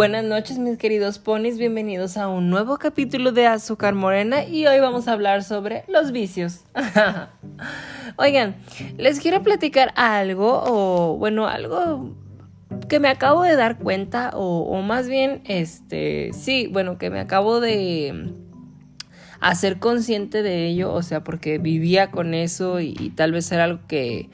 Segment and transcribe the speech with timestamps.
[0.00, 4.80] Buenas noches mis queridos ponis, bienvenidos a un nuevo capítulo de Azúcar Morena y hoy
[4.80, 6.64] vamos a hablar sobre los vicios.
[8.16, 8.56] Oigan,
[8.96, 12.16] les quiero platicar algo o bueno, algo
[12.88, 17.60] que me acabo de dar cuenta o, más bien, este, sí, bueno, que me acabo
[17.60, 18.32] de
[19.38, 23.80] hacer consciente de ello, o sea, porque vivía con eso y tal vez era algo
[23.86, 24.30] que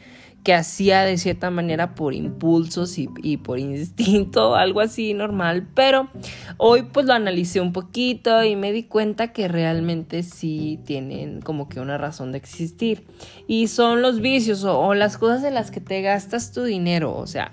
[0.46, 6.08] que hacía de cierta manera por impulsos y, por instinto, algo así normal, pero
[6.56, 11.68] hoy pues lo analicé un poquito y me di cuenta que realmente sí tienen como
[11.68, 13.08] que una razón de existir
[13.48, 17.16] y son los vicios o, o las cosas en las que te gastas tu dinero,
[17.16, 17.50] o sea,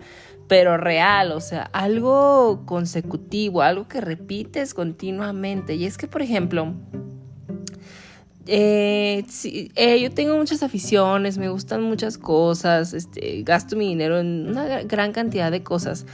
[0.47, 5.73] pero real, o sea, algo consecutivo, algo que repites continuamente.
[5.73, 6.75] Y es que, por ejemplo,
[8.45, 9.25] eh,
[9.75, 14.83] eh, yo tengo muchas aficiones, me gustan muchas cosas, este, gasto mi dinero en una
[14.83, 16.05] gran cantidad de cosas,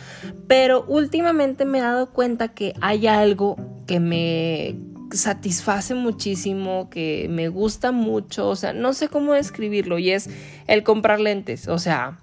[0.48, 4.78] pero últimamente me he dado cuenta que hay algo que me
[5.12, 10.30] satisface muchísimo, que me gusta mucho, o sea, no sé cómo describirlo, y es
[10.68, 12.20] el comprar lentes, o sea,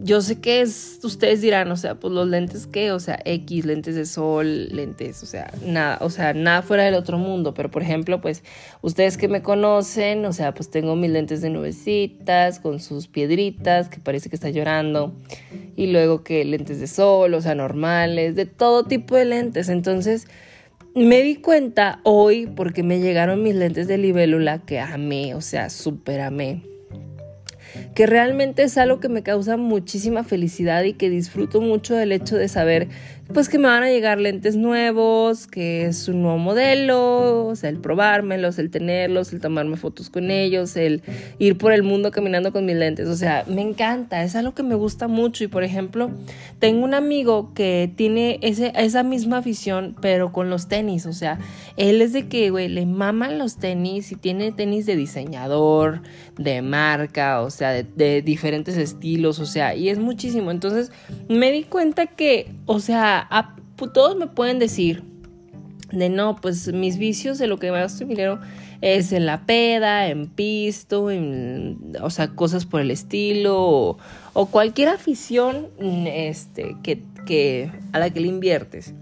[0.00, 3.64] yo sé que es, ustedes dirán, o sea, pues los lentes qué, o sea, X,
[3.64, 7.68] lentes de sol, lentes, o sea, nada, o sea, nada fuera del otro mundo, pero
[7.68, 8.44] por ejemplo, pues
[8.80, 13.88] ustedes que me conocen, o sea, pues tengo mis lentes de nubecitas con sus piedritas
[13.88, 15.12] que parece que está llorando
[15.74, 19.68] y luego que lentes de sol, o sea, normales, de todo tipo de lentes.
[19.68, 20.28] Entonces,
[20.94, 25.70] me di cuenta hoy porque me llegaron mis lentes de libélula que amé, o sea,
[25.70, 26.62] súper amé
[27.94, 32.36] que realmente es algo que me causa muchísima felicidad y que disfruto mucho del hecho
[32.36, 32.88] de saber
[33.32, 37.68] pues que me van a llegar lentes nuevos, que es un nuevo modelo, o sea,
[37.68, 41.02] el probármelos, el tenerlos, el tomarme fotos con ellos, el
[41.38, 44.62] ir por el mundo caminando con mis lentes, o sea, me encanta, es algo que
[44.62, 45.44] me gusta mucho.
[45.44, 46.10] Y por ejemplo,
[46.58, 51.38] tengo un amigo que tiene ese, esa misma afición, pero con los tenis, o sea,
[51.76, 56.00] él es de que, güey, le maman los tenis y tiene tenis de diseñador,
[56.38, 60.90] de marca, o sea, de, de diferentes estilos, o sea, y es muchísimo, entonces
[61.28, 63.17] me di cuenta que, o sea,
[63.92, 65.02] todos me pueden decir
[65.90, 68.40] de no, pues mis vicios de lo que me gasto dinero
[68.80, 73.96] es en la peda, en pisto, en, o sea, cosas por el estilo
[74.34, 75.68] o, cualquier afición
[76.06, 78.94] este, que, que, a la que le inviertes.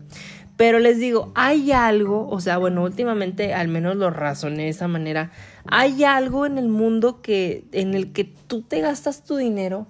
[0.57, 4.89] Pero les digo, hay algo, o sea, bueno, últimamente al menos lo razoné de esa
[4.89, 5.31] manera,
[5.67, 9.87] hay algo en el mundo que, en el que tú te gastas tu dinero,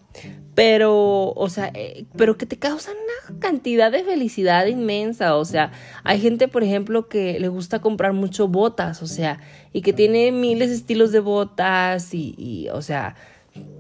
[0.57, 5.71] pero, o sea, eh, pero que te causa una cantidad de felicidad inmensa, o sea,
[6.03, 9.39] hay gente, por ejemplo, que le gusta comprar mucho botas, o sea,
[9.73, 13.15] y que tiene miles de estilos de botas y o sea,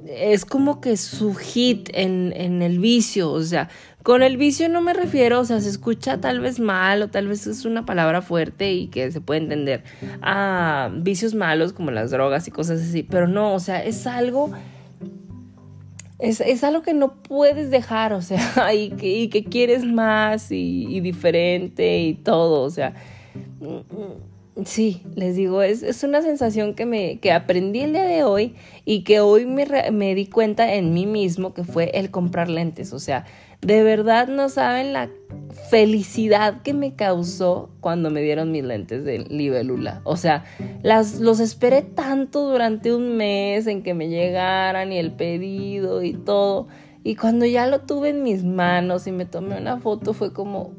[0.08, 3.68] es como que su hit en, en el vicio, o sea,
[4.02, 7.26] con el vicio no me refiero, o sea, se escucha tal vez mal o tal
[7.26, 9.82] vez es una palabra fuerte y que se puede entender
[10.22, 14.52] a vicios malos como las drogas y cosas así, pero no, o sea, es algo...
[16.18, 20.50] Es, es algo que no puedes dejar, o sea, y que, y que quieres más
[20.50, 22.94] y, y diferente y todo, o sea,
[24.64, 28.54] Sí, les digo, es, es, una sensación que, me, que aprendí el día de hoy
[28.86, 32.94] y que hoy me, me di cuenta en mí mismo que fue el comprar lentes.
[32.94, 33.26] O sea,
[33.60, 35.10] de verdad no saben la
[35.68, 40.00] felicidad que me causó cuando me dieron mis lentes de libélula.
[40.04, 40.44] O sea,
[40.82, 46.14] las, los esperé tanto durante un mes en que me llegaran y el pedido y
[46.14, 46.68] todo.
[47.04, 50.72] Y cuando ya lo tuve en mis manos y me tomé una foto fue como,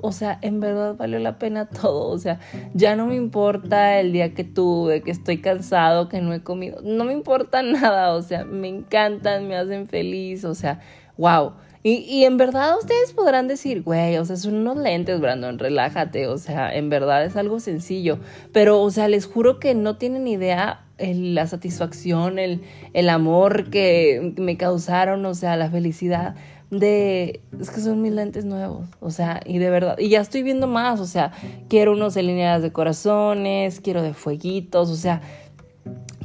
[0.00, 2.08] o sea, en verdad valió la pena todo.
[2.08, 2.38] O sea,
[2.74, 6.80] ya no me importa el día que tuve, que estoy cansado, que no he comido.
[6.82, 8.14] No me importa nada.
[8.14, 10.44] O sea, me encantan, me hacen feliz.
[10.44, 10.80] O sea,
[11.16, 11.52] wow.
[11.82, 16.26] Y, y en verdad ustedes podrán decir, güey, o sea, son unos lentes, Brandon, relájate.
[16.26, 18.18] O sea, en verdad es algo sencillo.
[18.52, 24.34] Pero, o sea, les juro que no tienen idea la satisfacción, el, el amor que
[24.36, 26.34] me causaron, o sea, la felicidad
[26.70, 30.42] de, es que son mis lentes nuevos, o sea, y de verdad, y ya estoy
[30.42, 31.32] viendo más, o sea,
[31.68, 35.22] quiero unos líneas de corazones, quiero de fueguitos, o sea,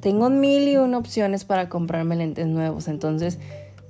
[0.01, 3.39] tengo mil y una opciones para comprarme lentes nuevos, entonces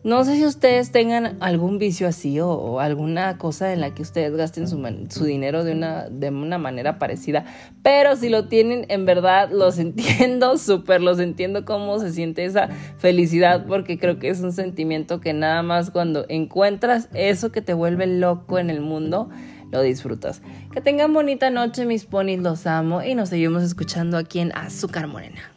[0.04, 4.36] no sé si ustedes tengan algún vicio así o, alguna cosa en la que ustedes
[4.36, 7.46] gasten su, dinero de una, de una manera parecida,
[7.84, 12.68] pero si lo tienen, en verdad los entiendo, súper los entiendo cómo se siente esa
[12.98, 17.74] felicidad, porque creo que es un sentimiento que nada más cuando encuentras eso que te
[17.74, 19.30] vuelve loco en el mundo,
[19.72, 20.42] lo disfrutas.
[20.74, 25.08] Que tengan bonita noche, mis ponis, los amo y nos seguimos escuchando aquí en Azúcar
[25.08, 25.53] Morena.